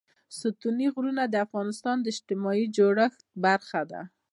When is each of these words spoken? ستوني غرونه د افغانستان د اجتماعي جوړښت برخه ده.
ستوني 0.37 0.87
غرونه 0.95 1.23
د 1.27 1.35
افغانستان 1.45 1.97
د 2.01 2.05
اجتماعي 2.13 2.65
جوړښت 2.77 3.19
برخه 3.43 3.81
ده. 3.91 4.01